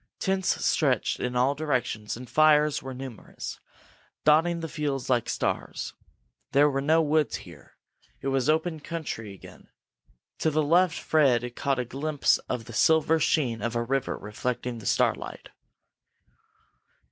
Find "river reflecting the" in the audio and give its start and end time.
13.83-14.87